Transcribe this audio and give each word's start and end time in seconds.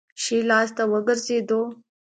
ښي 0.21 0.37
لاس 0.49 0.69
ته 0.77 0.83
وګرځېدو. 0.91 1.61